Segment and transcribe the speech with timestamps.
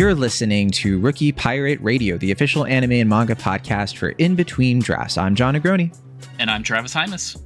[0.00, 4.78] You're listening to Rookie Pirate Radio, the official anime and manga podcast for In Between
[4.78, 5.18] Drafts.
[5.18, 5.92] I'm Jon Negroni.
[6.38, 7.36] And I'm Travis Hymas.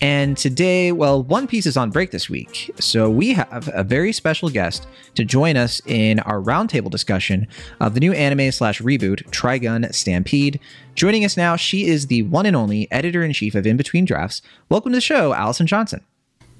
[0.00, 2.72] And today, well, One Piece is on break this week.
[2.80, 7.46] So we have a very special guest to join us in our roundtable discussion
[7.80, 10.58] of the new anime slash reboot, Trigun Stampede.
[10.94, 14.04] Joining us now, she is the one and only editor in chief of In Between
[14.04, 14.42] Drafts.
[14.68, 16.04] Welcome to the show, Allyson Johnson.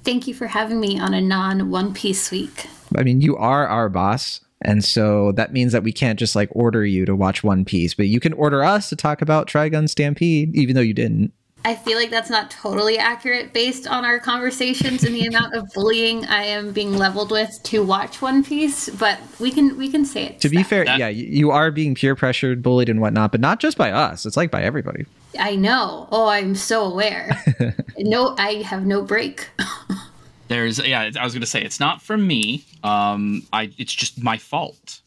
[0.03, 2.67] Thank you for having me on a non One Piece week.
[2.97, 4.41] I mean, you are our boss.
[4.63, 7.93] And so that means that we can't just like order you to watch One Piece,
[7.93, 11.33] but you can order us to talk about Trigun Stampede, even though you didn't.
[11.65, 15.71] I feel like that's not totally accurate based on our conversations and the amount of
[15.73, 20.03] bullying I am being leveled with to watch One Piece, but we can we can
[20.03, 20.41] say it.
[20.41, 20.65] To be that.
[20.65, 24.25] fair, yeah, you are being peer pressured, bullied, and whatnot, but not just by us.
[24.25, 25.05] It's like by everybody.
[25.39, 26.07] I know.
[26.11, 27.41] Oh, I'm so aware.
[27.97, 29.49] no, I have no break.
[30.49, 32.65] There's yeah, I was gonna say it's not from me.
[32.83, 34.99] Um, I it's just my fault.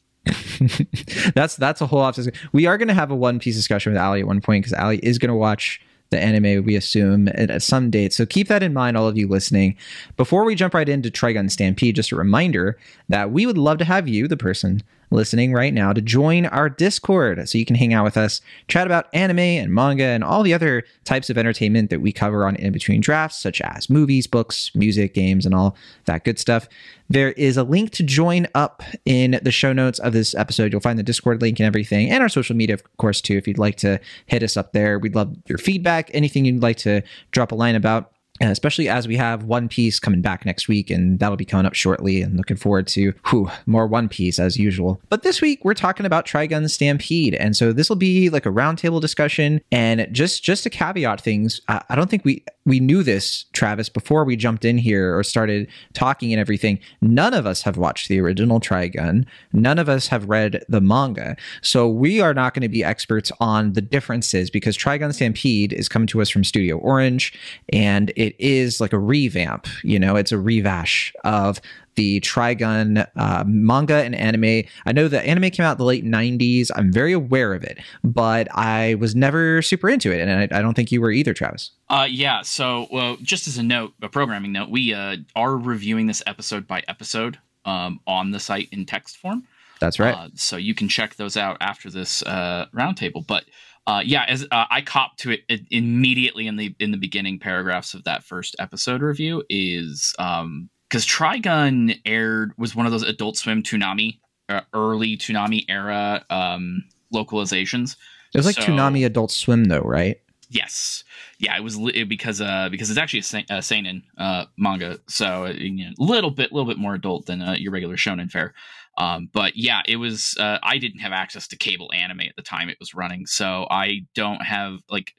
[1.34, 2.18] that's that's a whole lot.
[2.52, 4.76] We are going to have a One Piece discussion with Ali at one point because
[4.76, 8.12] Ali is going to watch the anime we assume at, some date.
[8.12, 9.76] So keep that in mind, all of you listening.
[10.16, 13.84] Before we jump right into Trigun Stampede, just a reminder that we would love to
[13.84, 17.94] have you, the person listening right now to join our Discord so you can hang
[17.94, 21.90] out with us, chat about anime and manga and all the other types of entertainment
[21.90, 25.76] that we cover on In Between Drafts, such as movies, books, music, games, and all
[26.06, 26.68] that good stuff.
[27.08, 30.72] There is a link to join up in the show notes of this episode.
[30.72, 33.46] You'll find the Discord link and everything, and our social media, of course, too, if
[33.46, 34.98] you'd like to hit us up there.
[34.98, 39.08] We'd love your feedback, anything you'd like to drop a line about Uh, especially as
[39.08, 42.22] we have One Piece coming back next week, and that'll be coming up shortly.
[42.22, 45.00] And looking forward to whew, more One Piece as usual.
[45.08, 48.50] But this week we're talking about Trigun Stampede, and so this will be like a
[48.50, 49.60] roundtable discussion.
[49.72, 53.88] And just just to caveat things, I, I don't think we we knew this, Travis,
[53.88, 56.80] before we jumped in here or started talking and everything.
[57.00, 59.24] None of us have watched the original Trigun.
[59.52, 63.30] None of us have read the manga, so we are not going to be experts
[63.40, 67.32] on the differences because Trigun Stampede is coming to us from Studio Orange,
[67.72, 69.66] and it is like a revamp.
[69.82, 71.60] You know, it's a revash of
[71.94, 74.64] the Trigun uh, manga and anime.
[74.84, 76.70] I know the anime came out in the late 90s.
[76.76, 80.20] I'm very aware of it, but I was never super into it.
[80.20, 81.70] And I, I don't think you were either, Travis.
[81.88, 82.42] Uh, yeah.
[82.42, 86.66] So, well, just as a note, a programming note, we uh, are reviewing this episode
[86.66, 89.44] by episode um, on the site in text form.
[89.80, 90.14] That's right.
[90.14, 93.26] Uh, so you can check those out after this uh, roundtable.
[93.26, 93.44] But
[93.86, 97.94] uh, yeah, as uh, I copped to it immediately in the in the beginning paragraphs
[97.94, 103.36] of that first episode review is um because Trigun aired was one of those Adult
[103.36, 107.96] Swim Toonami uh, early Toonami era um localizations.
[108.34, 110.20] It was like so, Toonami Adult Swim though, right?
[110.48, 111.04] Yes,
[111.38, 115.44] yeah, it was li- because uh because it's actually a, a seinen uh manga, so
[115.44, 118.52] a you know, little bit little bit more adult than uh, your regular shonen fare.
[118.98, 120.36] Um, but yeah, it was.
[120.38, 123.66] Uh, I didn't have access to cable anime at the time it was running, so
[123.70, 125.14] I don't have like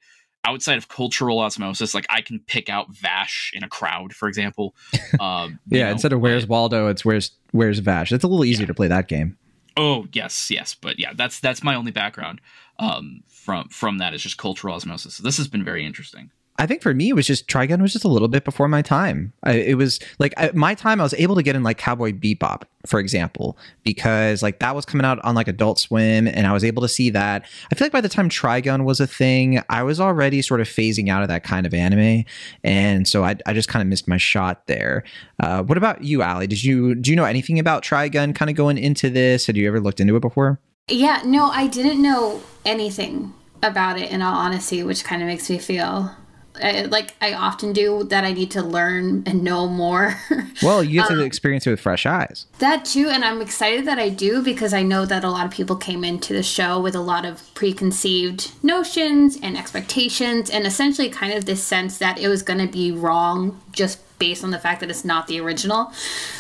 [0.45, 1.93] outside of cultural osmosis.
[1.93, 4.75] Like I can pick out Vash in a crowd, for example.
[5.19, 8.11] Um, yeah, know, instead of Where's but, Waldo, it's Where's Where's Vash.
[8.11, 8.67] It's a little easier yeah.
[8.67, 9.37] to play that game.
[9.77, 12.41] Oh yes, yes, but yeah, that's that's my only background
[12.77, 15.15] um, from from that is just cultural osmosis.
[15.15, 16.31] So this has been very interesting.
[16.59, 18.81] I think for me, it was just Trigun was just a little bit before my
[18.81, 19.31] time.
[19.43, 20.99] I, it was like I, my time.
[20.99, 24.83] I was able to get in like Cowboy Bebop, for example, because like that was
[24.83, 27.45] coming out on like Adult Swim, and I was able to see that.
[27.71, 30.67] I feel like by the time Trigun was a thing, I was already sort of
[30.67, 32.25] phasing out of that kind of anime,
[32.63, 35.03] and so I, I just kind of missed my shot there.
[35.39, 36.47] Uh, what about you, Ali?
[36.47, 38.33] Did you do you know anything about Trigun?
[38.33, 40.59] Kind of going into this, had you ever looked into it before?
[40.89, 45.49] Yeah, no, I didn't know anything about it in all honesty, which kind of makes
[45.49, 46.15] me feel
[46.61, 50.15] I, like I often do, that I need to learn and know more.
[50.63, 52.45] well, you get um, to experience it with fresh eyes.
[52.59, 55.51] That too, and I'm excited that I do because I know that a lot of
[55.51, 61.09] people came into the show with a lot of preconceived notions and expectations, and essentially
[61.09, 64.59] kind of this sense that it was going to be wrong just based on the
[64.59, 65.91] fact that it's not the original.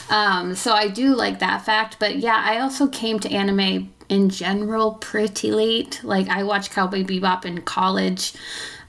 [0.09, 4.29] Um, so I do like that fact, but yeah, I also came to anime in
[4.29, 6.01] general pretty late.
[6.03, 8.33] Like I watched Cowboy Bebop in college.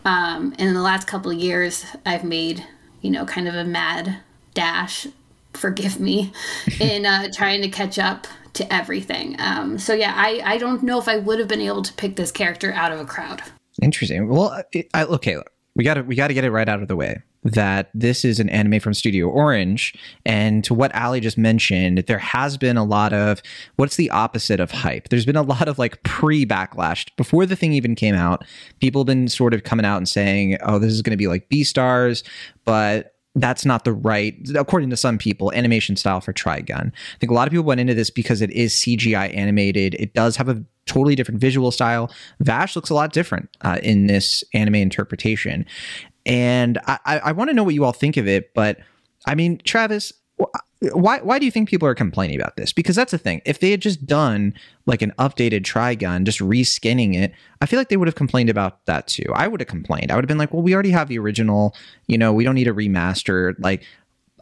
[0.08, 2.64] Um, and in the last couple of years, I've made,
[3.02, 4.20] you know, kind of a mad
[4.54, 5.06] dash,
[5.52, 6.32] forgive me,
[6.80, 9.36] in uh, trying to catch up to everything.
[9.38, 12.16] Um, so yeah, I, I don't know if I would have been able to pick
[12.16, 13.42] this character out of a crowd.
[13.82, 14.28] Interesting.
[14.28, 14.64] Well,
[14.94, 15.42] I, okay,
[15.78, 18.24] we got to we got to get it right out of the way that this
[18.24, 19.94] is an anime from Studio Orange.
[20.26, 23.40] And to what Ali just mentioned, there has been a lot of
[23.76, 25.08] what's the opposite of hype?
[25.08, 27.06] There's been a lot of like pre backlash.
[27.16, 28.44] Before the thing even came out,
[28.80, 31.28] people have been sort of coming out and saying, oh, this is going to be
[31.28, 32.24] like Beastars,
[32.64, 36.88] but that's not the right, according to some people, animation style for Trigun.
[36.88, 39.94] I think a lot of people went into this because it is CGI animated.
[39.94, 42.10] It does have a totally different visual style.
[42.40, 45.66] Vash looks a lot different uh, in this anime interpretation.
[46.26, 48.52] And I, I want to know what you all think of it.
[48.54, 48.78] But
[49.26, 50.12] I mean, Travis,
[50.80, 52.72] why why do you think people are complaining about this?
[52.72, 53.42] Because that's the thing.
[53.44, 54.54] If they had just done
[54.86, 58.84] like an updated Trigun, just reskinning it, I feel like they would have complained about
[58.86, 59.24] that too.
[59.34, 60.12] I would have complained.
[60.12, 61.74] I would have been like, well, we already have the original.
[62.06, 63.54] You know, we don't need a remaster.
[63.58, 63.82] Like,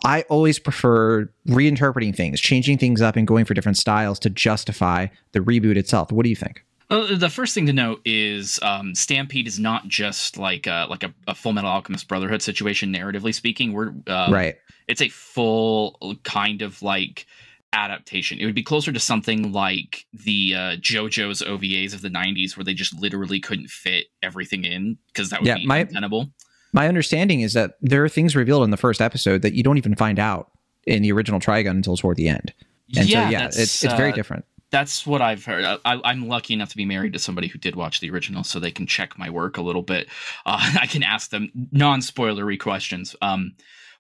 [0.04, 5.06] I always prefer reinterpreting things, changing things up, and going for different styles to justify
[5.32, 6.12] the reboot itself.
[6.12, 6.64] What do you think?
[6.88, 11.12] The first thing to note is um, Stampede is not just like a, like a,
[11.26, 13.72] a, Full Metal Alchemist Brotherhood situation, narratively speaking.
[13.72, 14.54] We're um, right.
[14.88, 17.26] It's a full kind of like
[17.72, 18.38] adaptation.
[18.38, 22.64] It would be closer to something like the uh, JoJo's OVAs of the '90s, where
[22.64, 26.30] they just literally couldn't fit everything in because that would yeah, be my, untenable.
[26.72, 29.78] My understanding is that there are things revealed in the first episode that you don't
[29.78, 30.50] even find out
[30.86, 32.52] in the original Trigun until toward the end.
[32.96, 35.64] And yeah, so yeah, it's it's very uh, different that's what I've heard.
[35.84, 38.58] I, am lucky enough to be married to somebody who did watch the original, so
[38.58, 40.08] they can check my work a little bit.
[40.44, 43.14] Uh, I can ask them non-spoilery questions.
[43.22, 43.54] Um,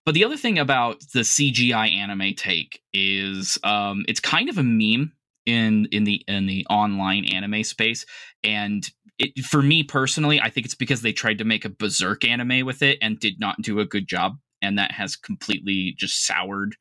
[0.06, 4.62] but the other thing about the CGI anime take is um, it's kind of a
[4.62, 5.12] meme
[5.44, 8.06] in in the in the online anime space,
[8.44, 8.88] and
[9.18, 12.64] it, for me personally, I think it's because they tried to make a berserk anime
[12.64, 16.76] with it and did not do a good job, and that has completely just soured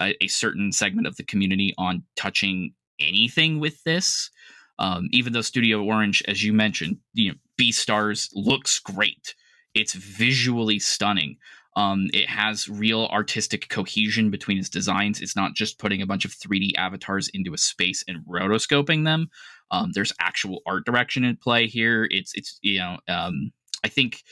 [0.00, 4.30] a, a certain segment of the community on touching anything with this.
[4.80, 9.36] Um, even though Studio Orange, as you mentioned, you know, Beastars looks great.
[9.74, 11.36] It's visually stunning.
[11.76, 15.20] Um, it has real artistic cohesion between its designs.
[15.20, 19.28] It's not just putting a bunch of 3D avatars into a space and rotoscoping them.
[19.70, 22.06] Um, there's actual art direction in play here.
[22.10, 24.22] It's it's you know um, I think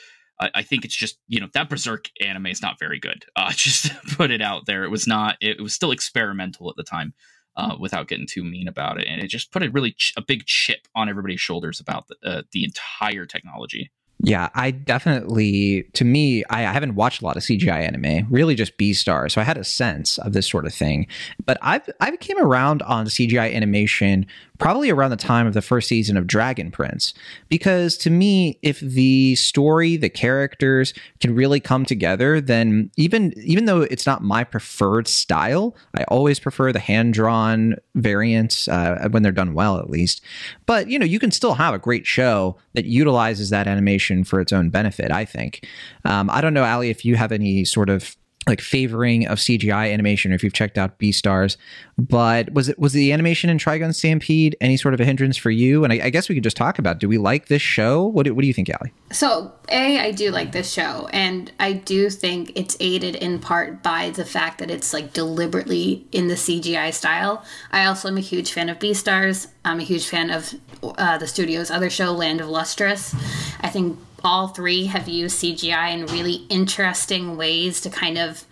[0.55, 3.25] I, think it's just you know that Berserk anime is not very good.
[3.37, 5.37] Uh, just put it out there, it was not.
[5.41, 7.15] It was still experimental at the time
[7.57, 9.07] uh, without getting too mean about it.
[9.09, 12.17] And it just put a really ch- a big chip on everybody's shoulders about the,
[12.25, 13.91] uh, the entire technology.
[14.25, 18.55] Yeah, I definitely, to me, I, I, haven't watched a lot of CGI anime, really
[18.55, 19.29] just Beastar.
[19.29, 21.09] So I had a sense of this sort of thing.
[21.45, 24.27] But I've, I came around on CGI animation
[24.59, 27.15] probably around the time of the first season of Dragon Prince.
[27.49, 33.65] Because to me, if the story, the characters can really come together, then even even
[33.65, 39.23] though it's not my preferred style, I always prefer the hand drawn variants uh, when
[39.23, 40.23] they're done well, at least.
[40.67, 44.41] But you know, you can still have a great show that utilizes that animation for
[44.41, 45.11] its own benefit.
[45.11, 45.67] I think.
[46.05, 48.17] Um, I don't know, Ali, if you have any sort of
[48.47, 51.57] like favoring of CGI animation, if you've checked out Beastars.
[51.99, 55.51] But was it was the animation in Trigun Stampede any sort of a hindrance for
[55.51, 55.85] you?
[55.85, 58.05] And I, I guess we could just talk about: Do we like this show?
[58.05, 58.93] What do, what do you think, Ali?
[59.13, 63.83] So, a I do like this show, and I do think it's aided in part
[63.83, 67.45] by the fact that it's like deliberately in the CGI style.
[67.71, 69.49] I also am a huge fan of Beastars.
[69.65, 73.15] I'm a huge fan of uh, the studio's other show, Land of Lustrous.
[73.61, 78.45] I think all three have used CGI in really interesting ways to kind of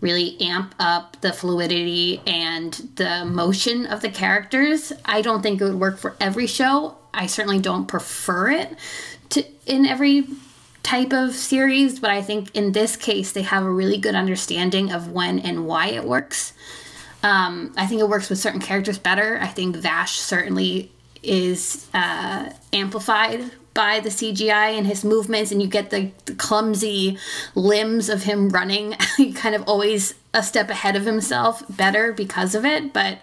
[0.00, 4.92] really amp up the fluidity and the motion of the characters.
[5.04, 6.96] I don't think it would work for every show.
[7.14, 8.76] I certainly don't prefer it
[9.30, 10.26] to in every
[10.82, 14.90] type of series, but I think in this case they have a really good understanding
[14.90, 16.52] of when and why it works.
[17.22, 19.38] Um, I think it works with certain characters better.
[19.40, 20.90] I think Vash certainly
[21.22, 27.18] is uh, amplified by the CGI and his movements, and you get the, the clumsy
[27.54, 28.92] limbs of him running.
[29.34, 32.92] kind of always a step ahead of himself, better because of it.
[32.92, 33.18] But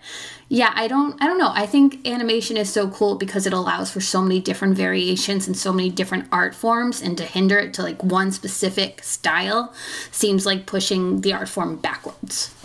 [0.48, 1.51] yeah, I don't, I don't know.
[1.53, 5.56] I think animation is so cool because it allows for so many different variations and
[5.56, 9.74] so many different art forms, and to hinder it to like one specific style
[10.12, 12.56] seems like pushing the art form backwards.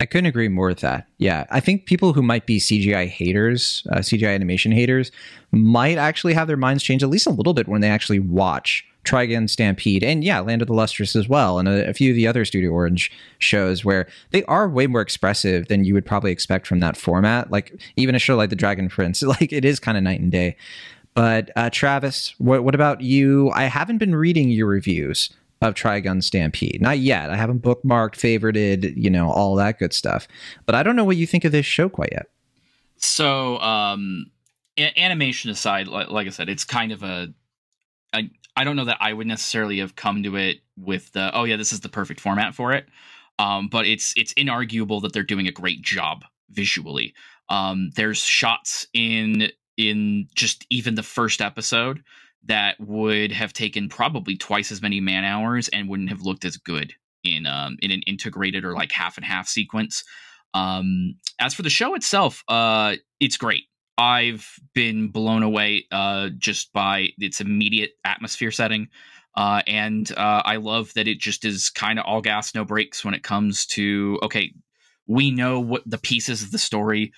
[0.00, 1.06] I couldn't agree more with that.
[1.18, 5.12] Yeah, I think people who might be CGI haters, uh, CGI animation haters,
[5.52, 8.84] might actually have their minds change at least a little bit when they actually watch
[9.04, 12.16] Trigun Stampede and yeah, Land of the Lustrous as well, and a, a, few of
[12.16, 16.30] the other Studio Orange shows where they are way more expressive than you would probably
[16.30, 17.50] expect from that format.
[17.50, 20.30] Like even a show like The Dragon Prince, like it is kind of night and
[20.30, 20.56] day.
[21.14, 23.50] But uh, Travis, what, what about you?
[23.50, 25.30] I haven't been reading your reviews
[25.62, 26.80] of Trigun Stampede.
[26.80, 27.30] Not yet.
[27.30, 30.28] I haven't bookmarked, favorited, you know, all that good stuff.
[30.66, 32.26] But I don't know what you think of this show quite yet.
[32.96, 34.26] So, um,
[34.76, 37.32] a- animation aside, like, like, I said, it's kind of a,
[38.14, 38.30] a.
[38.54, 41.56] I don't know that I would necessarily have come to it with the oh yeah,
[41.56, 42.86] this is the perfect format for it.
[43.38, 47.14] Um, but it's it's inarguable that they're doing a great job visually.
[47.48, 52.02] Um, there's shots in in just even the first episode
[52.44, 56.56] that would have taken probably twice as many man hours and wouldn't have looked as
[56.56, 56.92] good
[57.24, 60.04] in um, in an integrated or like half and half sequence.
[60.54, 63.64] Um, as for the show itself, uh, it's great.
[63.96, 68.88] I've been blown away uh, just by its immediate atmosphere setting.
[69.34, 73.04] Uh, and uh, I love that it just is kind of all gas, no brakes
[73.04, 74.52] when it comes to okay,
[75.06, 77.12] we know what the pieces of the story.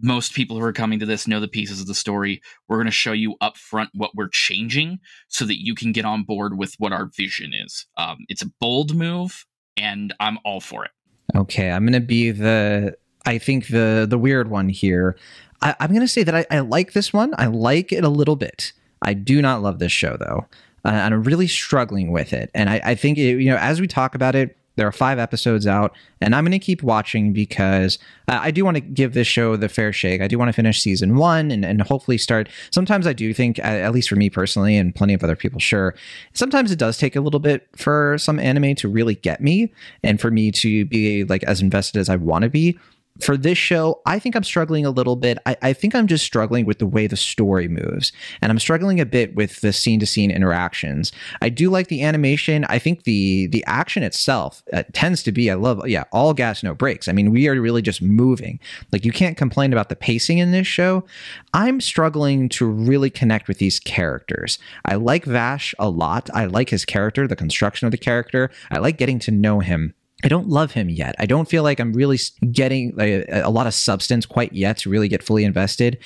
[0.00, 2.40] Most people who are coming to this know the pieces of the story.
[2.68, 6.04] We're going to show you up front what we're changing so that you can get
[6.04, 7.86] on board with what our vision is.
[7.96, 10.90] Um, it's a bold move, and I'm all for it.
[11.36, 15.16] Okay, I'm going to be the I think the the weird one here.
[15.62, 17.34] I, am going to say that I, I like this one.
[17.36, 18.72] I like it a little bit.
[19.02, 20.46] I do not love this show though
[20.84, 22.50] uh, and I'm really struggling with it.
[22.54, 25.18] And I, I think it, you know, as we talk about it, there are five
[25.18, 29.12] episodes out, and I'm going to keep watching because uh, I do want to give
[29.12, 30.22] this show the fair shake.
[30.22, 32.48] I do want to finish season one and, and hopefully start.
[32.70, 35.94] Sometimes I do think, at least for me personally, and plenty of other people, sure.
[36.32, 39.70] Sometimes it does take a little bit for some anime to really get me
[40.02, 42.78] and for me to be like as invested as I want to be
[43.22, 45.38] for this show, I think I'm struggling a little bit.
[45.46, 49.00] I, I, think I'm just struggling with the way the story moves, and I'm struggling
[49.00, 51.12] a bit with the scene to scene interactions.
[51.40, 52.64] I do like the animation.
[52.68, 55.50] I think the the action itself uh, tends to be.
[55.50, 57.08] I love yeah, all gas no brakes.
[57.08, 58.58] I mean, we are really just moving.
[58.92, 61.04] Like you can't complain about the pacing in this show.
[61.54, 64.58] I'm struggling to really connect with these characters.
[64.84, 66.30] I like Vash a lot.
[66.34, 68.50] I like his character, the construction of the character.
[68.70, 71.14] I like getting to know him I don't love him yet.
[71.18, 72.18] I don't feel like I'm really
[72.50, 75.98] getting a, a, lot of substance quite yet to really get fully invested.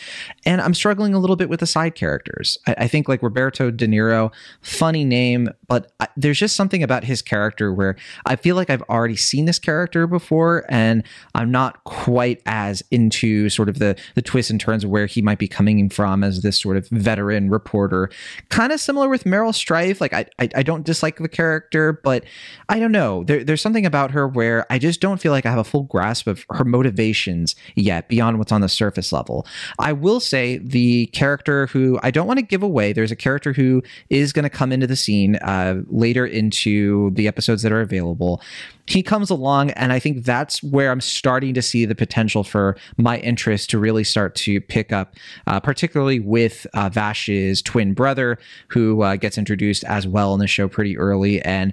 [0.44, 2.58] And I'm struggling a little bit with the side characters.
[2.66, 7.04] I, I think like Roberto De Niro, funny name, but I, there's just something about
[7.04, 11.02] his character where I feel like I've already seen this character before and
[11.34, 15.22] I'm not quite as into sort of the, the twists and turns of where he
[15.22, 18.10] might be coming from as this sort of veteran reporter.
[18.48, 20.00] Kind of similar with Meryl Streep.
[20.00, 22.24] Like I, I, I don't dislike the character, but
[22.68, 23.24] I don't know.
[23.24, 25.64] There, there's something about about her where I just don't feel like I have a
[25.64, 29.46] full grasp of her motivations yet beyond what's on the surface level.
[29.78, 33.54] I will say the character who I don't want to give away, there's a character
[33.54, 37.80] who is going to come into the scene uh, later into the episodes that are
[37.80, 38.42] available
[38.86, 42.76] he comes along and i think that's where i'm starting to see the potential for
[42.96, 45.14] my interest to really start to pick up
[45.46, 48.38] uh, particularly with uh, vash's twin brother
[48.68, 51.40] who uh, gets introduced as well in the show pretty early.
[51.42, 51.72] And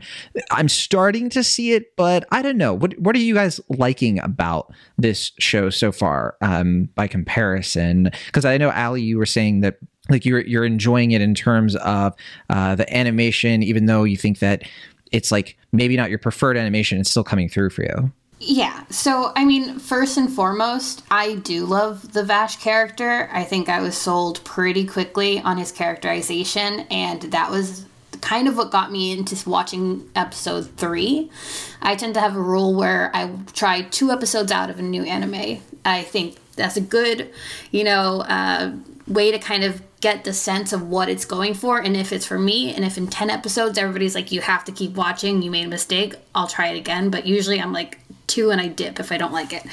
[0.51, 2.73] i'm starting to see it but i don't know.
[2.73, 8.11] What, what are you guys liking about this show so far um, by comparison?
[8.25, 9.77] Because i know ali you were saying that
[10.09, 12.13] like you're you're enjoying it in terms of
[12.49, 14.63] uh, the animation, even though you think that
[15.11, 18.11] it's like maybe not your preferred animation, it's still coming through for you.
[18.43, 18.85] Yeah.
[18.89, 23.29] So, I mean, first and foremost, I do love the Vash character.
[23.31, 27.85] I think I was sold pretty quickly on his characterization, and that was
[28.21, 31.29] kind of what got me into watching episode three.
[31.83, 35.03] I tend to have a rule where I try two episodes out of a new
[35.03, 35.61] anime.
[35.85, 37.31] I think that's a good,
[37.69, 38.73] you know, uh,
[39.11, 41.79] way to kind of get the sense of what it's going for.
[41.79, 44.71] And if it's for me and if in 10 episodes everybody's like you have to
[44.71, 47.09] keep watching you made a mistake i'll try it again.
[47.09, 49.63] But usually i'm like two and i dip if i don't like it.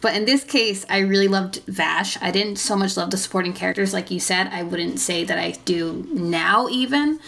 [0.00, 2.16] But in this case i really loved vash.
[2.22, 4.48] I didn't so much love the supporting characters like you said.
[4.48, 7.18] I wouldn't say that i do now even.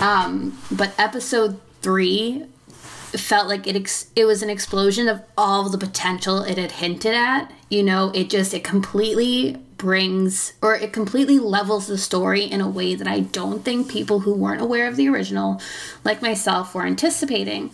[0.00, 2.44] Um, but episode three
[3.18, 7.14] felt like it ex- it was an explosion of all the potential it had hinted
[7.14, 7.50] at.
[7.70, 12.68] You know it just it completely brings or it completely levels the story in a
[12.68, 15.60] way that I don't think people who weren't aware of the original,
[16.04, 17.72] like myself, were anticipating.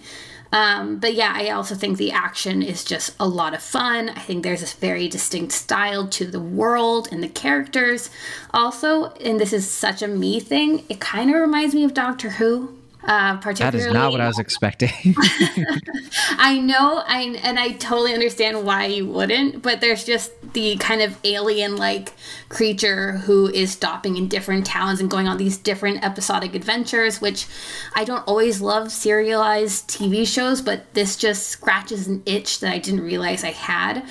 [0.51, 4.09] Um, but yeah, I also think the action is just a lot of fun.
[4.09, 8.09] I think there's this very distinct style to the world and the characters.
[8.55, 12.31] Also, and this is such a me thing, it kind of reminds me of Doctor
[12.31, 12.78] Who
[13.09, 14.91] uh, particularly, that is not what I was expecting.
[16.37, 21.01] I know, I and I totally understand why you wouldn't, but there's just the kind
[21.01, 22.13] of alien-like
[22.51, 27.19] creature who is stopping in different towns and going on these different episodic adventures.
[27.19, 27.47] Which
[27.97, 32.79] I don't always love serialized TV shows, but this just scratches an itch that I
[32.79, 34.05] didn't realize I had.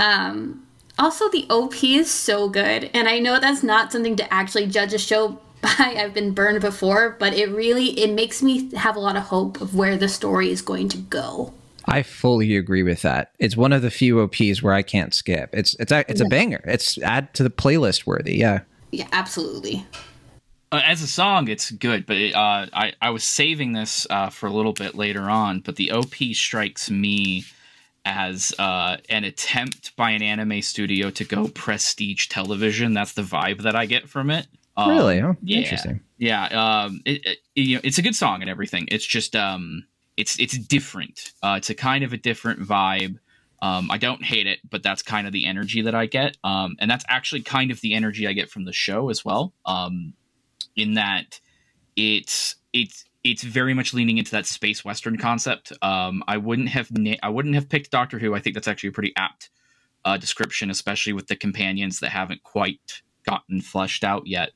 [0.00, 0.66] Um,
[0.98, 4.94] also, the OP is so good, and I know that's not something to actually judge
[4.94, 9.00] a show by I've been burned before, but it really it makes me have a
[9.00, 11.52] lot of hope of where the story is going to go.
[11.86, 13.32] I fully agree with that.
[13.38, 15.50] It's one of the few OPs where I can't skip.
[15.52, 16.62] It's it's a, it's a banger.
[16.64, 18.36] It's add to the playlist worthy.
[18.36, 18.60] Yeah.
[18.90, 19.86] Yeah, absolutely.
[20.70, 24.28] Uh, as a song, it's good, but it, uh, I I was saving this uh,
[24.28, 25.60] for a little bit later on.
[25.60, 27.44] But the OP strikes me
[28.04, 32.92] as uh, an attempt by an anime studio to go prestige television.
[32.92, 34.46] That's the vibe that I get from it.
[34.78, 35.20] Um, really?
[35.20, 36.00] Oh, yeah, interesting.
[36.18, 36.44] Yeah,
[36.84, 38.86] um, it, it, you know, it's a good song and everything.
[38.90, 39.84] It's just um,
[40.16, 41.32] it's it's different.
[41.42, 43.16] Uh, it's a kind of a different vibe.
[43.60, 46.36] Um, I don't hate it, but that's kind of the energy that I get.
[46.44, 49.52] Um, and that's actually kind of the energy I get from the show as well.
[49.66, 50.14] Um,
[50.76, 51.40] in that
[51.96, 55.72] it's it's it's very much leaning into that space western concept.
[55.82, 58.32] Um, I wouldn't have na- I wouldn't have picked Doctor Who.
[58.32, 59.50] I think that's actually a pretty apt
[60.04, 64.50] uh, description, especially with the companions that haven't quite gotten fleshed out yet.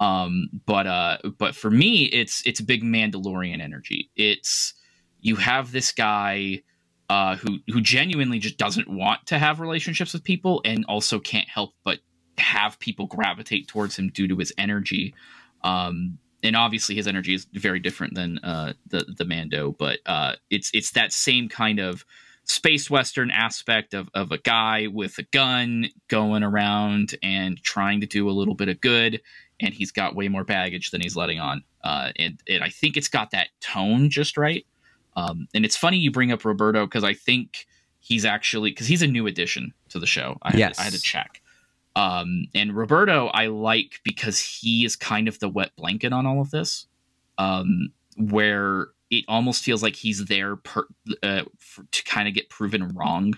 [0.00, 4.10] Um, but uh, but for me, it's it's big Mandalorian energy.
[4.16, 4.74] It's
[5.20, 6.62] you have this guy
[7.08, 11.48] uh, who who genuinely just doesn't want to have relationships with people, and also can't
[11.48, 12.00] help but
[12.38, 15.14] have people gravitate towards him due to his energy.
[15.62, 20.34] Um, and obviously, his energy is very different than uh, the the Mando, but uh,
[20.50, 22.04] it's it's that same kind of
[22.46, 28.06] space western aspect of, of a guy with a gun going around and trying to
[28.06, 29.20] do a little bit of good
[29.60, 32.96] and he's got way more baggage than he's letting on uh, and, and i think
[32.96, 34.64] it's got that tone just right
[35.16, 37.66] um, and it's funny you bring up Roberto because I think
[38.00, 40.36] he's actually because he's a new addition to the show.
[40.42, 40.78] I had, yes.
[40.78, 41.42] I had to check.
[41.96, 46.42] Um, and Roberto, I like because he is kind of the wet blanket on all
[46.42, 46.86] of this,
[47.38, 50.86] um, where it almost feels like he's there per,
[51.22, 53.34] uh, for, to kind of get proven wrong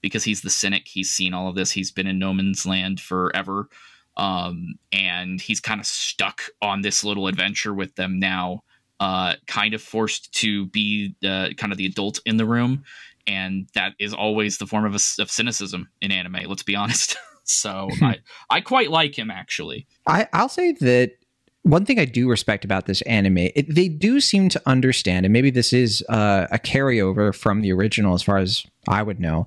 [0.00, 0.88] because he's the cynic.
[0.88, 1.70] He's seen all of this.
[1.70, 3.68] He's been in no man's land forever.
[4.16, 8.62] Um, and he's kind of stuck on this little adventure with them now
[9.02, 12.84] uh, kind of forced to be uh, kind of the adult in the room,
[13.26, 16.44] and that is always the form of, a, of cynicism in anime.
[16.46, 17.16] Let's be honest.
[17.42, 19.88] so I I quite like him actually.
[20.06, 21.16] I I'll say that
[21.62, 25.32] one thing I do respect about this anime, it, they do seem to understand, and
[25.32, 29.46] maybe this is uh, a carryover from the original, as far as I would know.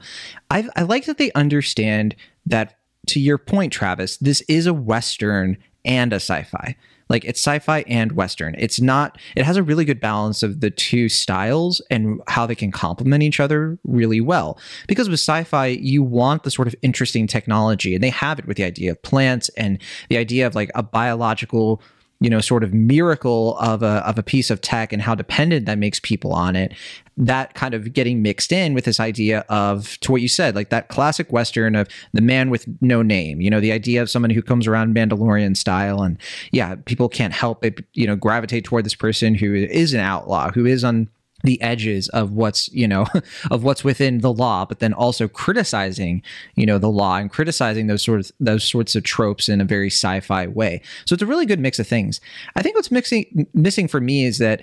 [0.50, 5.58] I, I like that they understand that, to your point, Travis, this is a Western
[5.84, 6.76] and a sci fi.
[7.08, 8.56] Like it's sci-fi and western.
[8.58, 12.56] It's not it has a really good balance of the two styles and how they
[12.56, 14.58] can complement each other really well.
[14.88, 18.58] Because with sci-fi, you want the sort of interesting technology and they have it with
[18.58, 21.82] the idea of plants and the idea of like a biological
[22.26, 25.68] you know sort of miracle of a of a piece of tech and how dependent
[25.68, 26.74] that makes people on it
[27.18, 30.72] that kind of getting mixed in with this idea of to what you said like
[30.72, 34.32] that classic western of the man with no name you know the idea of someone
[34.32, 36.18] who comes around mandalorian style and
[36.52, 40.50] yeah people can't help it you know gravitate toward this person who is an outlaw
[40.50, 41.08] who is on
[41.46, 43.06] the edges of what's you know
[43.52, 46.22] of what's within the law but then also criticizing
[46.56, 49.66] you know the law and criticizing those sort of those sorts of tropes in a
[49.66, 52.20] very sci-fi way so it's a really good mix of things
[52.56, 54.62] i think what's mixing missing for me is that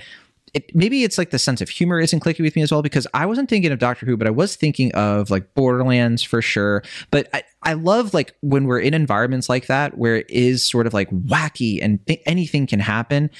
[0.54, 3.06] it, maybe it's like the sense of humor isn't clicking with me as well because
[3.14, 6.82] I wasn't thinking of Doctor Who, but I was thinking of like Borderlands for sure.
[7.10, 10.86] But I, I love like when we're in environments like that where it is sort
[10.86, 13.30] of like wacky and th- anything can happen.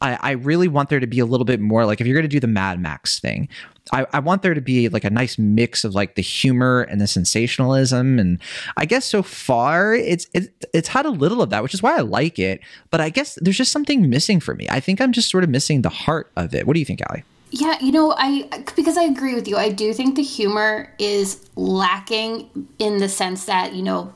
[0.00, 2.22] I, I really want there to be a little bit more like if you're going
[2.22, 3.48] to do the Mad Max thing,
[3.92, 7.00] I, I want there to be like a nice mix of like the humor and
[7.00, 8.18] the sensationalism.
[8.18, 8.38] And
[8.76, 11.96] I guess so far it's it, it's had a little of that, which is why
[11.96, 12.60] I like it.
[12.90, 14.66] But I guess there's just something missing for me.
[14.70, 16.66] I think I'm just sort of missing the heart of it.
[16.66, 17.24] What do you think, Ali?
[17.50, 19.56] Yeah, you know, I because I agree with you.
[19.56, 24.12] I do think the humor is lacking in the sense that, you know,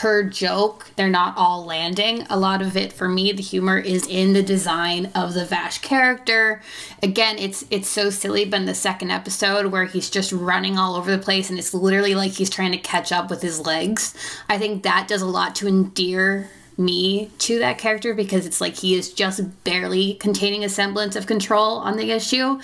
[0.00, 2.26] per joke, they're not all landing.
[2.28, 5.78] A lot of it for me, the humor is in the design of the Vash
[5.78, 6.60] character.
[7.00, 10.96] Again, it's it's so silly, but in the second episode where he's just running all
[10.96, 14.14] over the place and it's literally like he's trying to catch up with his legs,
[14.48, 18.76] I think that does a lot to endear me to that character because it's like
[18.76, 22.58] he is just barely containing a semblance of control on the issue.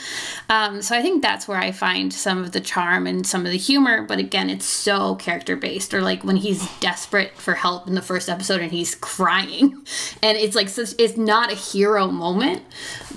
[0.49, 3.53] Um, so I think that's where I find some of the charm and some of
[3.53, 4.03] the humor.
[4.03, 5.94] But again, it's so character based.
[5.94, 9.85] Or like when he's desperate for help in the first episode and he's crying,
[10.23, 12.62] and it's like it's not a hero moment.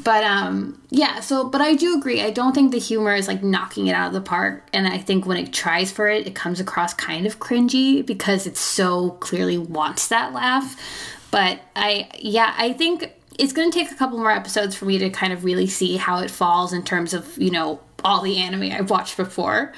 [0.04, 1.22] But um, yeah.
[1.22, 2.22] So, but I do agree.
[2.22, 4.68] I don't think the humor is like knocking it out of the park.
[4.74, 8.46] And I think when it tries for it, it comes across kind of cringy because
[8.46, 10.80] it so clearly wants that laugh.
[11.32, 15.00] But I, yeah, I think it's going to take a couple more episodes for me
[15.00, 18.38] to kind of really see how it falls in terms of, you know, all the
[18.38, 19.74] anime I've watched before.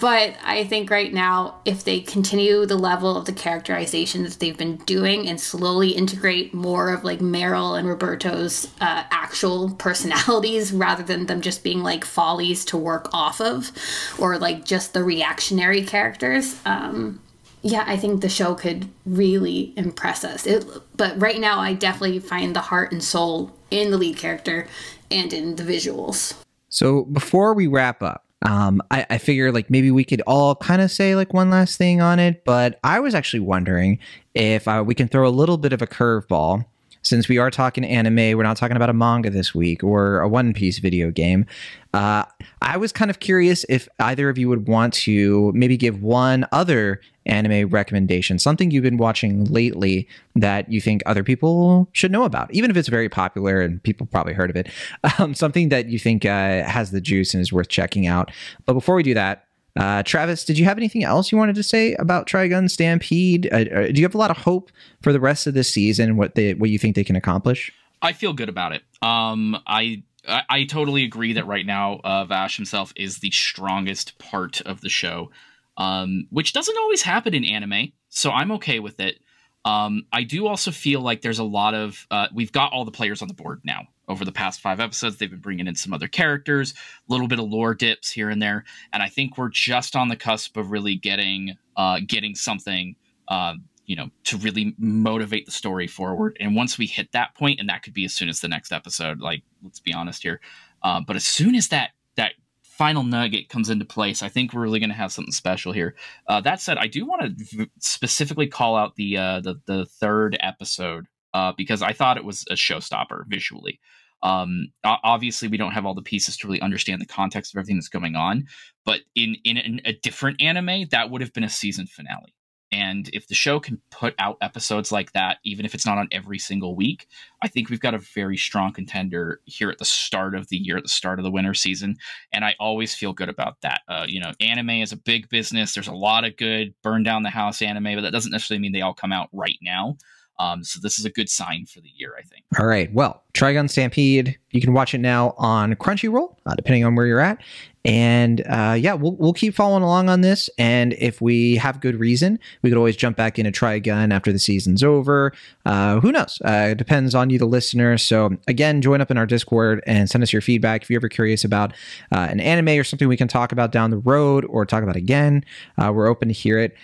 [0.00, 4.56] But I think right now, if they continue the level of the characterization that they've
[4.56, 11.02] been doing and slowly integrate more of like Meryl and Roberto's uh, actual personalities rather
[11.02, 13.70] than them just being like follies to work off of
[14.18, 17.20] or like just the reactionary characters, um,
[17.66, 20.46] yeah, I think the show could really impress us.
[20.46, 20.66] It,
[20.98, 24.68] but right now, I definitely find the heart and soul in the lead character
[25.10, 26.34] and in the visuals.
[26.74, 30.82] So before we wrap up, um, I, I figure like maybe we could all kind
[30.82, 34.00] of say like one last thing on it, but I was actually wondering
[34.34, 36.64] if uh, we can throw a little bit of a curveball
[37.04, 40.28] since we are talking anime, we're not talking about a manga this week or a
[40.28, 41.46] One Piece video game.
[41.92, 42.24] Uh,
[42.62, 46.46] I was kind of curious if either of you would want to maybe give one
[46.50, 52.24] other anime recommendation, something you've been watching lately that you think other people should know
[52.24, 54.68] about, even if it's very popular and people probably heard of it.
[55.18, 58.32] Um, something that you think uh, has the juice and is worth checking out.
[58.66, 59.43] But before we do that,
[59.76, 63.48] uh, Travis, did you have anything else you wanted to say about Trigun Stampede?
[63.52, 64.70] Uh, uh, do you have a lot of hope
[65.02, 66.16] for the rest of this season?
[66.16, 67.72] What they what you think they can accomplish?
[68.00, 68.82] I feel good about it.
[69.02, 74.18] Um, I, I, I totally agree that right now uh, Vash himself is the strongest
[74.18, 75.30] part of the show,
[75.76, 77.92] um, which doesn't always happen in anime.
[78.10, 79.18] So I'm okay with it.
[79.64, 82.90] Um, I do also feel like there's a lot of uh, we've got all the
[82.90, 83.88] players on the board now.
[84.06, 87.38] Over the past five episodes, they've been bringing in some other characters, a little bit
[87.38, 90.70] of lore dips here and there, and I think we're just on the cusp of
[90.70, 92.96] really getting uh, getting something,
[93.28, 93.54] uh,
[93.86, 96.36] you know, to really motivate the story forward.
[96.38, 98.72] And once we hit that point, and that could be as soon as the next
[98.72, 100.40] episode, like let's be honest here,
[100.82, 104.62] uh, but as soon as that that final nugget comes into place, I think we're
[104.62, 105.94] really going to have something special here.
[106.28, 109.86] Uh, that said, I do want to v- specifically call out the uh, the the
[109.86, 113.80] third episode uh, because I thought it was a showstopper visually.
[114.22, 117.76] Um, obviously, we don't have all the pieces to really understand the context of everything
[117.76, 118.46] that's going on,
[118.86, 122.34] but in in, in a different anime, that would have been a season finale.
[122.72, 126.08] And if the show can put out episodes like that, even if it's not on
[126.10, 127.06] every single week,
[127.40, 130.78] I think we've got a very strong contender here at the start of the year,
[130.78, 131.96] at the start of the winter season.
[132.32, 133.82] And I always feel good about that.
[133.86, 135.72] Uh, you know, anime is a big business.
[135.72, 138.72] There's a lot of good burn down the house anime, but that doesn't necessarily mean
[138.72, 139.96] they all come out right now.
[140.38, 142.44] Um, so this is a good sign for the year, I think.
[142.58, 142.92] All right.
[142.92, 147.20] Well, Trigun Stampede, you can watch it now on Crunchyroll, uh, depending on where you're
[147.20, 147.38] at.
[147.84, 150.48] And uh, yeah, we'll, we'll keep following along on this.
[150.58, 154.10] And if we have good reason, we could always jump back in and try again
[154.10, 155.32] after the season's over.
[155.66, 156.38] Uh, who knows?
[156.44, 157.98] Uh, it depends on you, the listener.
[157.98, 161.10] So again, join up in our Discord and send us your feedback if you're ever
[161.10, 161.72] curious about
[162.10, 164.96] uh, an anime or something we can talk about down the road or talk about
[164.96, 165.44] again.
[165.76, 166.74] Uh, we're open to hear it.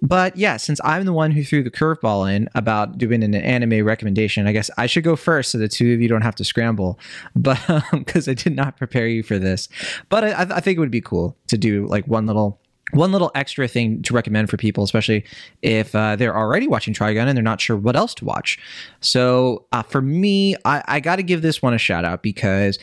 [0.00, 3.84] But yeah, since I'm the one who threw the curveball in about doing an anime
[3.84, 6.44] recommendation, I guess I should go first so the two of you don't have to
[6.44, 6.98] scramble.
[7.34, 7.60] But
[7.92, 9.68] because um, I did not prepare you for this,
[10.08, 12.60] but I, I think it would be cool to do like one little
[12.92, 15.24] one little extra thing to recommend for people, especially
[15.62, 18.58] if uh, they're already watching Trigun and they're not sure what else to watch.
[19.00, 22.78] So uh, for me, I, I got to give this one a shout out because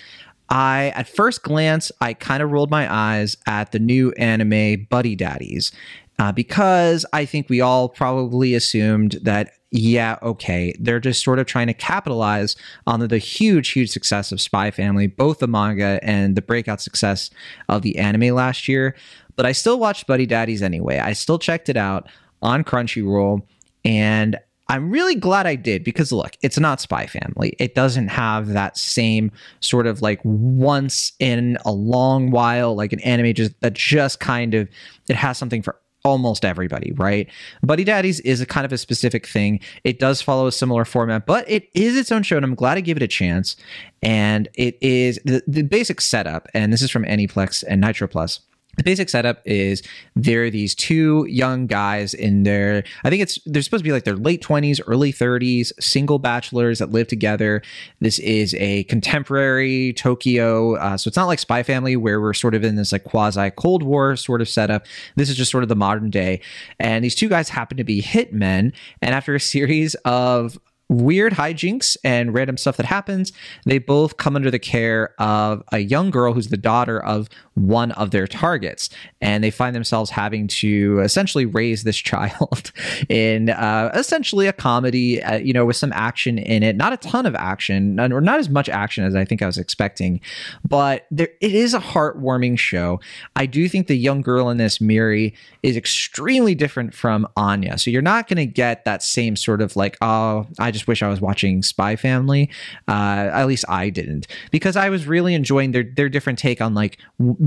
[0.50, 5.16] I, at first glance, I kind of rolled my eyes at the new anime Buddy
[5.16, 5.72] Daddies
[6.18, 11.46] uh, because I think we all probably assumed that, yeah, okay, they're just sort of
[11.46, 12.56] trying to capitalize
[12.88, 16.82] on the, the, huge, huge success of Spy Family, both the manga and the breakout
[16.82, 17.30] success
[17.68, 18.96] of the anime last year.
[19.36, 21.00] But I still watched Buddy Daddies anyway.
[21.00, 22.08] I still checked it out
[22.42, 23.42] on Crunchyroll.
[23.84, 27.54] And I'm really glad I did because look, it's not Spy Family.
[27.60, 33.00] It doesn't have that same sort of like once in a long while, like an
[33.02, 34.68] anime just that just kind of
[35.08, 37.28] it has something for almost everybody, right?
[37.64, 39.60] Buddy Daddies is a kind of a specific thing.
[39.84, 42.78] It does follow a similar format, but it is its own show, and I'm glad
[42.78, 43.58] I gave it a chance.
[44.02, 48.40] And it is the, the basic setup, and this is from Aniplex and Nitro Plus
[48.78, 49.82] the basic setup is
[50.16, 53.92] there are these two young guys in their i think it's they're supposed to be
[53.92, 57.62] like their late 20s early 30s single bachelors that live together.
[58.00, 62.56] This is a contemporary tokyo uh, so it's not like spy family where we're sort
[62.56, 64.86] of in this like quasi cold war sort of setup.
[65.16, 66.42] This is just sort of the modern day.
[66.80, 68.74] And these two guys happen to be hitmen.
[69.02, 70.58] And after a series of
[70.90, 73.32] weird hijinks and random stuff that happens,
[73.66, 77.92] they both come under the care of a young girl who's the daughter of one
[77.94, 78.90] of their targets.
[79.22, 82.72] And they find themselves having to essentially raise this child
[83.10, 86.76] in uh, essentially a comedy, uh, you know, with some action in it.
[86.76, 89.58] Not a ton of action, or not as much action as I think I was
[89.58, 90.22] expecting,
[90.68, 93.00] but there, it is a heartwarming show.
[93.36, 97.78] I do think the young girl in this, Miri, is extremely different from Anya.
[97.78, 101.02] So you're not going to get that same sort of like, oh, I just wish
[101.02, 102.50] I was watching Spy Family.
[102.88, 106.74] Uh, at least I didn't, because I was really enjoying their their different take on
[106.74, 106.98] like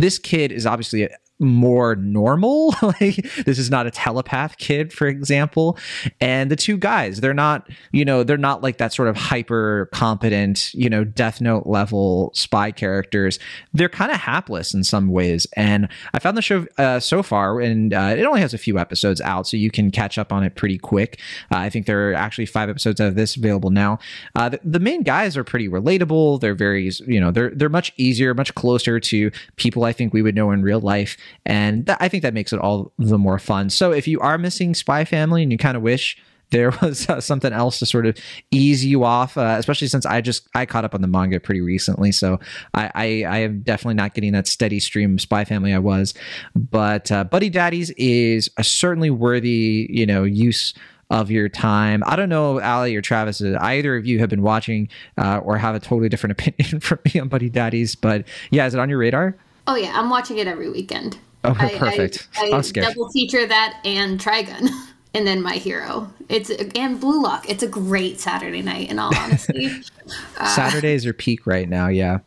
[0.01, 2.74] this kid is obviously a, more normal.
[2.83, 5.79] like this is not a telepath kid, for example.
[6.20, 9.88] And the two guys, they're not, you know, they're not like that sort of hyper
[9.92, 13.38] competent, you know, Death Note level spy characters.
[13.72, 15.46] They're kind of hapless in some ways.
[15.57, 18.79] And I found the show uh, so far, and uh, it only has a few
[18.79, 21.20] episodes out, so you can catch up on it pretty quick.
[21.53, 23.98] Uh, I think there are actually five episodes of this available now.
[24.35, 26.40] Uh, the, the main guys are pretty relatable.
[26.40, 30.22] They're very, you know, they're they're much easier, much closer to people I think we
[30.22, 31.16] would know in real life
[31.47, 33.71] and th- I think that makes it all the more fun.
[33.71, 36.17] So if you are missing Spy Family and you kind of wish
[36.51, 38.17] there was uh, something else to sort of
[38.51, 41.61] ease you off, uh, especially since I just I caught up on the manga pretty
[41.61, 42.41] recently, so
[42.75, 46.14] I, I, I am definitely not getting that steady stream of Spy Family I was,
[46.55, 50.75] but uh, Buddy Daddies is a certainly worthy you know use
[51.11, 52.03] of your time.
[52.07, 55.57] I don't know, Ali or Travis, uh, either of you have been watching uh, or
[55.57, 58.88] have a totally different opinion from me on Buddy Daddies, but yeah, is it on
[58.88, 59.37] your radar?
[59.68, 61.18] Oh yeah, I'm watching it every weekend.
[61.44, 62.26] Oh, perfect.
[62.37, 64.70] I, I, I double feature that and Trigun,
[65.14, 66.11] and then My Hero.
[66.31, 67.48] It's and Blue Lock.
[67.50, 68.90] It's a great Saturday night.
[68.90, 69.83] In all honesty,
[70.38, 71.88] uh, Saturdays are peak right now.
[71.88, 72.20] Yeah.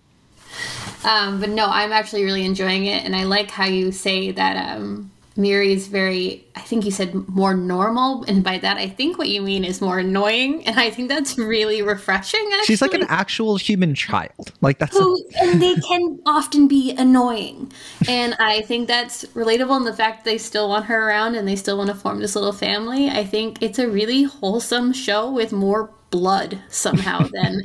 [1.03, 4.77] Um, but no, I'm actually really enjoying it, and I like how you say that
[4.77, 8.23] um, Miri is very, I think you said more normal.
[8.27, 10.65] And by that, I think what you mean is more annoying.
[10.67, 12.41] And I think that's really refreshing.
[12.51, 12.65] Actually.
[12.65, 14.51] She's like an actual human child.
[14.59, 14.97] Like that's.
[14.97, 17.71] Who, a- and they can often be annoying.
[18.09, 21.55] And I think that's relatable in the fact they still want her around and they
[21.55, 23.09] still want to form this little family.
[23.09, 27.61] I think it's a really wholesome show with more blood somehow than.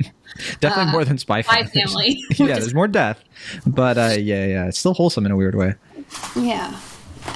[0.61, 1.65] Definitely uh, more than Spy Family.
[1.67, 2.23] Spy Family.
[2.37, 3.21] yeah, there's more death.
[3.65, 4.67] But uh, yeah, yeah.
[4.67, 5.75] It's still wholesome in a weird way.
[6.35, 6.79] Yeah.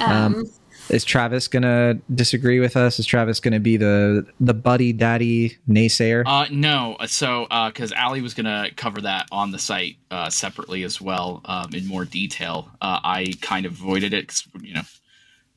[0.00, 0.44] Um, um,
[0.88, 2.98] is Travis gonna disagree with us?
[2.98, 6.22] Is Travis gonna be the the buddy daddy naysayer?
[6.26, 6.96] Uh, no.
[7.06, 11.40] So, because uh, Ali was gonna cover that on the site uh, separately as well,
[11.44, 12.68] um, in more detail.
[12.80, 14.82] Uh, I kind of avoided it because you know,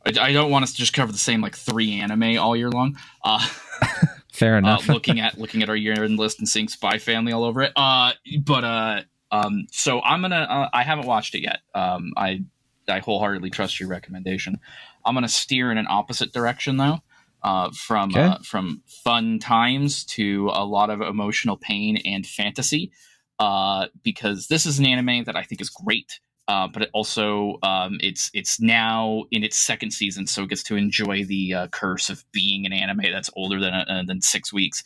[0.05, 2.69] I, I, don't want us to just cover the same like three anime all year
[2.69, 2.97] long.
[3.23, 3.45] Uh,
[4.31, 4.89] Fair enough.
[4.89, 7.61] uh, looking at looking at our year end list and seeing Spy Family all over
[7.61, 7.71] it.
[7.75, 10.35] Uh, but uh, um, so I'm gonna.
[10.35, 11.59] Uh, I haven't watched it yet.
[11.73, 12.43] Um, I
[12.87, 14.59] I wholeheartedly trust your recommendation.
[15.05, 16.99] I'm going to steer in an opposite direction though,
[17.43, 18.21] uh, from okay.
[18.21, 22.91] uh, from fun times to a lot of emotional pain and fantasy,
[23.39, 26.19] uh, because this is an anime that I think is great.
[26.47, 30.61] Uh, but it also um, it's it's now in its second season, so it gets
[30.63, 34.53] to enjoy the uh, curse of being an anime that's older than uh, than six
[34.53, 34.83] weeks,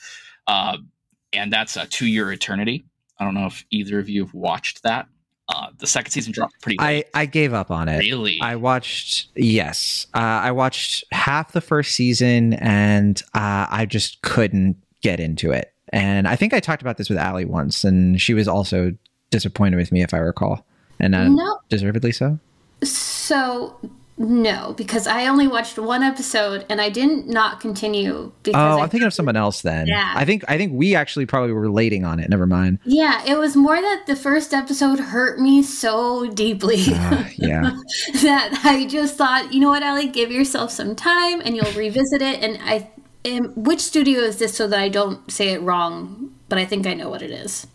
[0.47, 2.85] and that's a To Your Eternity.
[3.19, 5.07] I don't know if either of you have watched that.
[5.49, 6.77] Uh, the second season dropped pretty.
[6.77, 7.07] Late.
[7.13, 7.99] I I gave up on it.
[7.99, 8.37] Really?
[8.41, 9.29] I watched.
[9.35, 15.51] Yes, uh, I watched half the first season, and uh, I just couldn't get into
[15.51, 15.73] it.
[15.91, 18.93] And I think I talked about this with Ali once, and she was also
[19.31, 20.65] disappointed with me, if I recall,
[20.99, 21.59] and uh, no.
[21.69, 22.37] deservedly so.
[22.83, 23.75] So
[24.21, 28.33] no, because I only watched one episode and I didn't not continue.
[28.43, 29.87] Because oh, I'm thinking of someone else then.
[29.87, 30.13] Yeah.
[30.13, 32.29] I think I think we actually probably were relating on it.
[32.29, 32.79] Never mind.
[32.83, 36.83] Yeah, it was more that the first episode hurt me so deeply.
[36.89, 37.61] Uh, yeah.
[38.21, 42.21] that I just thought, you know what, Ellie, give yourself some time and you'll revisit
[42.21, 42.43] it.
[42.43, 42.89] And I,
[43.23, 46.35] am, which studio is this so that I don't say it wrong?
[46.49, 47.67] But I think I know what it is.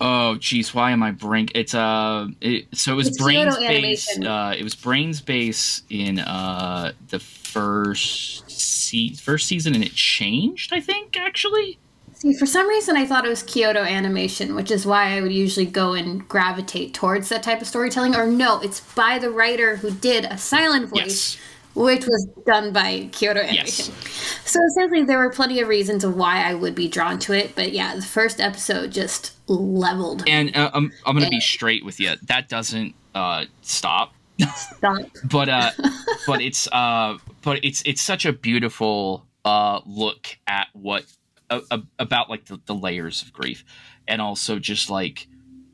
[0.00, 1.52] Oh, geez, why am I brink?
[1.54, 4.18] It's uh, it, so it was it's Brain's Base.
[4.18, 10.72] Uh, it was Brain's Base in uh the first se- first season, and it changed.
[10.72, 11.78] I think actually.
[12.14, 15.32] See, for some reason, I thought it was Kyoto Animation, which is why I would
[15.32, 18.16] usually go and gravitate towards that type of storytelling.
[18.16, 21.36] Or no, it's by the writer who did a silent voice.
[21.36, 21.38] Yes
[21.74, 23.94] which was done by Kyoto Animation.
[23.94, 24.40] Yes.
[24.44, 27.54] So essentially, there were plenty of reasons of why I would be drawn to it,
[27.54, 30.24] but yeah, the first episode just leveled.
[30.26, 32.14] And uh, I'm I'm gonna and, be straight with you.
[32.22, 34.14] That doesn't uh, stop.
[34.54, 35.02] Stop.
[35.24, 35.70] but uh,
[36.26, 41.04] but it's uh, but it's it's such a beautiful uh look at what
[41.50, 41.60] uh,
[41.98, 43.64] about like the, the layers of grief,
[44.06, 45.28] and also just like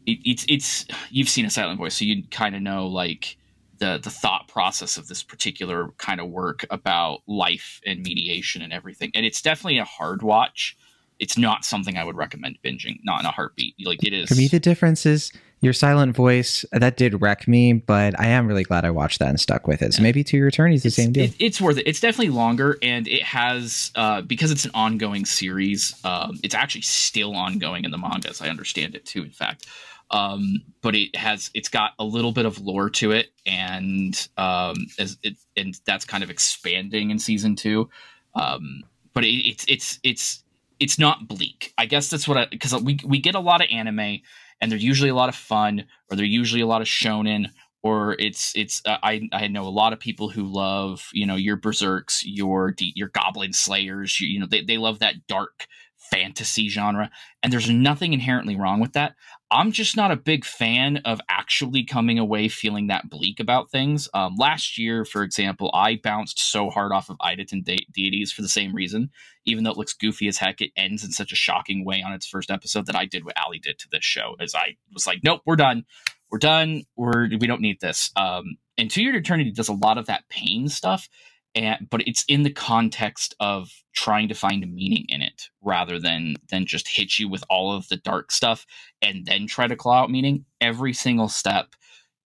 [0.07, 3.37] it, it's it's you've seen a silent voice, so you kind of know like
[3.85, 8.73] the the thought process of this particular kind of work about life and mediation and
[8.73, 9.11] everything.
[9.14, 10.77] And it's definitely a hard watch.
[11.18, 13.75] It's not something I would recommend binging, not in a heartbeat.
[13.85, 17.73] Like it is For me the difference is your silent voice that did wreck me,
[17.73, 19.94] but I am really glad I watched that and stuck with it.
[19.94, 21.25] So maybe to your turn, he's the same deal.
[21.25, 21.87] It, it's worth it.
[21.87, 25.94] It's definitely longer, and it has uh, because it's an ongoing series.
[26.05, 29.23] Um, it's actually still ongoing in the manga, as I understand it too.
[29.23, 29.66] In fact,
[30.14, 34.77] um, but it has it's got a little bit of lore to it, and um,
[34.96, 37.90] as it and that's kind of expanding in season two.
[38.37, 40.44] Um, but it, it's it's it's
[40.79, 41.74] it's not bleak.
[41.79, 44.20] I guess that's what I because we we get a lot of anime,
[44.61, 47.50] and they're usually a lot of fun, or they're usually a lot of shonen,
[47.83, 51.35] or it's it's uh, I I know a lot of people who love you know
[51.35, 55.66] your berserks, your your goblin slayers, you, you know they they love that dark
[56.11, 57.11] fantasy genre,
[57.42, 59.14] and there's nothing inherently wrong with that.
[59.55, 64.09] I'm just not a big fan of actually coming away feeling that bleak about things.
[64.12, 68.43] Um, last year, for example, I bounced so hard off of Idaten de- deities for
[68.43, 69.11] the same reason.
[69.45, 72.12] Even though it looks goofy as heck, it ends in such a shocking way on
[72.12, 74.35] its first episode that I did what Ali did to this show.
[74.40, 75.85] As I was like, nope, we're done,
[76.33, 78.11] we're done, we're we don't need this.
[78.17, 81.09] Um, and To Your Eternity does a lot of that pain stuff,
[81.55, 85.99] and but it's in the context of trying to find a meaning in it rather
[85.99, 88.67] than than just hit you with all of the dark stuff
[89.01, 90.45] and then try to claw out meaning.
[90.61, 91.75] Every single step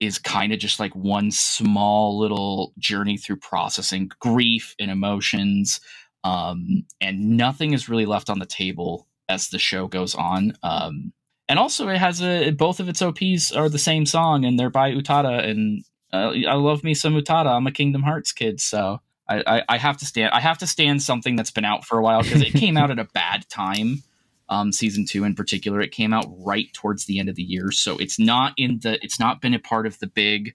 [0.01, 5.81] is kind of just like one small little journey through processing grief and emotions
[6.25, 11.13] um, and nothing is really left on the table as the show goes on um,
[11.49, 14.71] and also it has a both of its ops are the same song and they're
[14.71, 17.47] by utada and uh, i love me some utada.
[17.47, 20.33] I'm a kingdom hearts kid so I, I, have to stand.
[20.33, 22.91] I have to stand something that's been out for a while because it came out
[22.91, 24.03] at a bad time.
[24.49, 27.71] Um, season two in particular, it came out right towards the end of the year,
[27.71, 28.99] so it's not in the.
[29.05, 30.55] It's not been a part of the big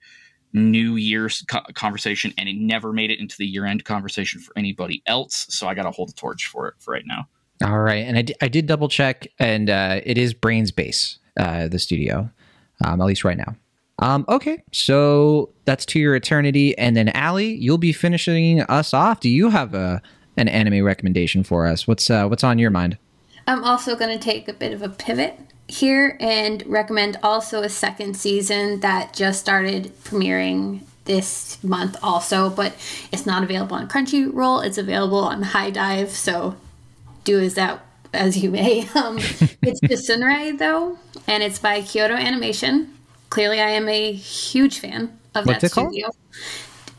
[0.52, 4.52] New Year's co- conversation, and it never made it into the year end conversation for
[4.58, 5.46] anybody else.
[5.50, 7.28] So I got to hold the torch for it for right now.
[7.64, 11.20] All right, and I, d- I did double check, and uh, it is Brain's Base,
[11.40, 12.32] uh, the studio,
[12.84, 13.56] um, at least right now.
[14.00, 19.20] Um, okay, so that's to your eternity, and then Ali, you'll be finishing us off.
[19.20, 20.02] Do you have a
[20.36, 21.88] an anime recommendation for us?
[21.88, 22.98] What's uh, what's on your mind?
[23.48, 27.70] I'm also going to take a bit of a pivot here and recommend also a
[27.70, 32.74] second season that just started premiering this month also, but
[33.12, 34.66] it's not available on Crunchyroll.
[34.66, 36.56] It's available on HIDIVE, so
[37.24, 38.88] do as that as you may.
[38.96, 39.18] Um,
[39.62, 42.94] it's Tsurune though, and it's by Kyoto Animation
[43.34, 46.10] clearly I am a huge fan of What's that studio.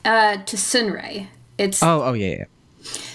[0.05, 1.29] Uh, Tsurune.
[1.59, 2.45] It's oh oh yeah, yeah.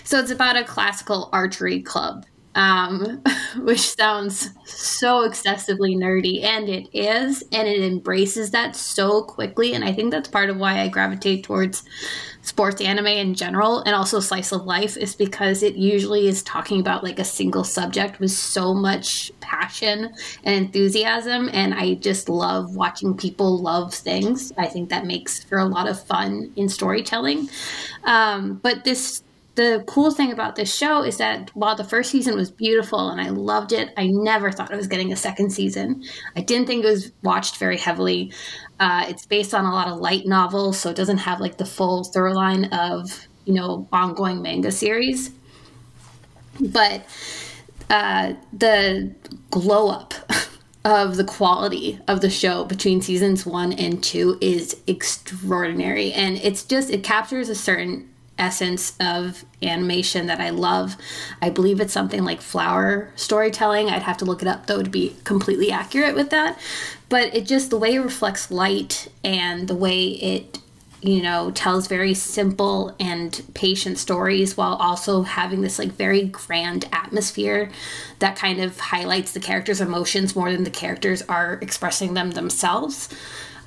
[0.05, 3.21] So it's about a classical archery club, um,
[3.57, 9.83] which sounds so excessively nerdy, and it is, and it embraces that so quickly, and
[9.83, 11.83] I think that's part of why I gravitate towards
[12.41, 16.79] sports anime in general and also slice of life is because it usually is talking
[16.79, 22.75] about like a single subject with so much passion and enthusiasm and i just love
[22.75, 24.51] watching people love things.
[24.57, 27.49] I think that makes for a lot of fun in storytelling.
[28.03, 29.23] Um, but this
[29.59, 33.19] the cool thing about this show is that while the first season was beautiful and
[33.19, 36.01] I loved it, I never thought I was getting a second season.
[36.37, 38.31] I didn't think it was watched very heavily.
[38.79, 41.65] Uh, it's based on a lot of light novels, so it doesn't have like the
[41.65, 45.31] full through line of you know ongoing manga series.
[46.61, 47.05] But
[47.89, 49.13] uh, the
[49.51, 50.13] glow up
[50.85, 56.63] of the quality of the show between seasons one and two is extraordinary, and it's
[56.63, 58.08] just it captures a certain
[58.39, 60.95] essence of animation that I love.
[61.41, 63.89] I believe it's something like flower storytelling.
[63.89, 66.59] I'd have to look it up though to be completely accurate with that.
[67.09, 70.59] But it just the way it reflects light and the way it
[71.01, 76.85] you know tells very simple and patient stories while also having this like very grand
[76.91, 77.71] atmosphere
[78.19, 83.07] that kind of highlights the characters emotions more than the characters are expressing them themselves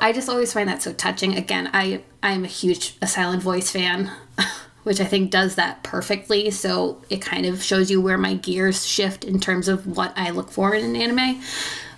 [0.03, 1.37] I just always find that so touching.
[1.37, 4.11] Again, I I'm a huge a silent voice fan,
[4.83, 6.51] which I think does that perfectly.
[6.51, 10.31] So it kind of shows you where my gears shift in terms of what I
[10.31, 11.43] look for in an anime.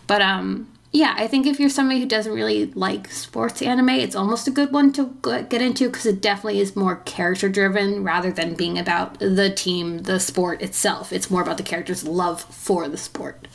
[0.06, 4.14] But um yeah, I think if you're somebody who doesn't really like sports anime, it's
[4.14, 8.30] almost a good one to get into because it definitely is more character driven rather
[8.30, 11.12] than being about the team, the sport itself.
[11.12, 13.48] It's more about the character's love for the sport.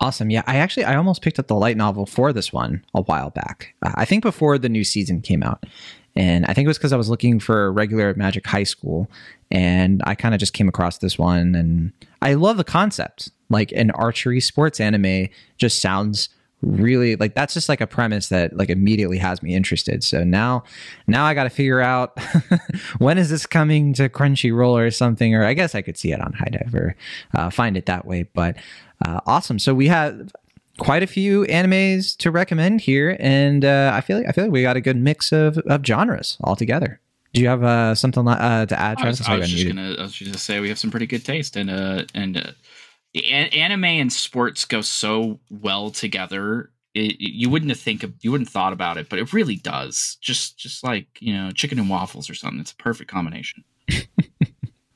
[0.00, 0.30] Awesome.
[0.30, 3.28] Yeah, I actually I almost picked up the light novel for this one a while
[3.28, 3.74] back.
[3.82, 5.66] Uh, I think before the new season came out.
[6.14, 9.10] And I think it was because I was looking for a regular Magic High School
[9.50, 13.30] and I kind of just came across this one and I love the concept.
[13.48, 16.28] Like an archery sports anime just sounds
[16.62, 20.04] really like that's just like a premise that like immediately has me interested.
[20.04, 20.64] So now
[21.06, 22.18] now I got to figure out
[22.98, 26.20] when is this coming to Crunchyroll or something or I guess I could see it
[26.20, 26.96] on HIDIVE or
[27.34, 28.56] uh, find it that way, but
[29.04, 29.58] uh, awesome.
[29.58, 30.30] So we have
[30.78, 34.52] quite a few animes to recommend here, and uh, I feel like I feel like
[34.52, 37.00] we got a good mix of, of genres altogether.
[37.32, 38.98] Do you have uh, something uh, to add?
[39.00, 41.06] I was, I was just gonna, I was just gonna say we have some pretty
[41.06, 42.52] good taste, and uh, and uh,
[43.14, 46.70] anime and sports go so well together.
[46.94, 49.56] It, you wouldn't have think of, you wouldn't have thought about it, but it really
[49.56, 50.18] does.
[50.20, 52.60] Just just like you know, chicken and waffles or something.
[52.60, 53.64] It's a perfect combination.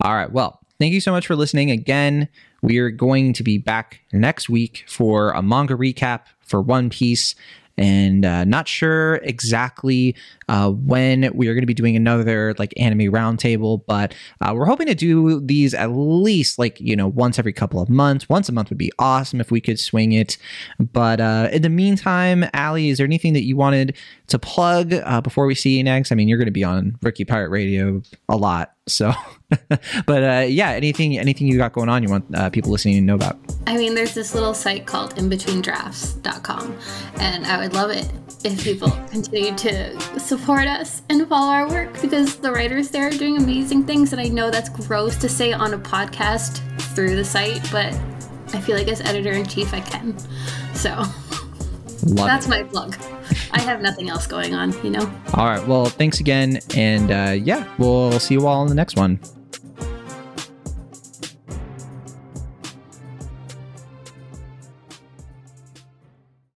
[0.03, 0.30] all right.
[0.30, 2.28] Well, thank you so much for listening again.
[2.66, 7.36] We are going to be back next week for a manga recap for One Piece.
[7.78, 10.16] and uh, not sure exactly
[10.48, 14.64] uh, when we are going to be doing another like anime roundtable, but uh, we're
[14.64, 18.28] hoping to do these at least like you know once every couple of months.
[18.28, 20.36] Once a month would be awesome if we could swing it.
[20.80, 23.94] But uh, in the meantime, Ali, is there anything that you wanted
[24.28, 26.12] to plug uh, before we see you next?
[26.12, 29.12] I mean, you're going to be on Rookie Pirate Radio a lot, so.
[30.06, 33.00] but uh, yeah, anything anything you got going on you want uh, people listening to
[33.02, 33.38] know about?
[33.66, 36.78] I mean, there's this little site called inbetweendrafts.com,
[37.20, 38.10] and I would love it
[38.44, 43.10] if people continue to support us and follow our work because the writers there are
[43.10, 44.12] doing amazing things.
[44.12, 46.60] And I know that's gross to say on a podcast
[46.94, 47.94] through the site, but
[48.54, 50.16] I feel like as editor in chief, I can.
[50.74, 51.04] So
[52.14, 52.50] Love that's it.
[52.50, 52.96] my plug.
[53.52, 55.12] I have nothing else going on, you know?
[55.34, 55.66] All right.
[55.66, 59.18] Well, thanks again, and uh, yeah, we'll see you all in the next one.